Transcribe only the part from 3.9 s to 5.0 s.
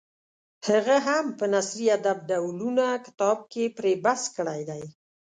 بحث کړی دی.